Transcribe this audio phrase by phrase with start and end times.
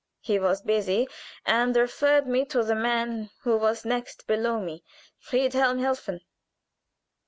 [0.19, 1.07] He was busy,
[1.45, 4.83] and referred me to the man who was next below me,
[5.19, 6.21] Friedhelm Helfen."